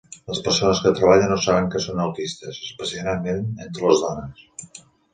Les 0.29 0.39
persones 0.45 0.79
que 0.85 0.93
treballen 0.99 1.29
no 1.33 1.37
saben 1.43 1.69
que 1.77 1.83
són 1.85 2.03
autistes, 2.07 2.65
especialment 2.71 3.47
entre 3.71 3.89
les 3.89 4.07
dones. 4.09 4.47